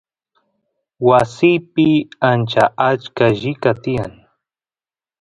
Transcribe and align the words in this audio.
wasiypi 1.07 1.87
ancha 2.29 2.63
achka 2.89 3.25
llika 3.39 3.71
tiyan 3.81 4.13